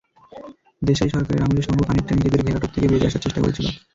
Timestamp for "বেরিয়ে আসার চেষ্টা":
2.87-3.41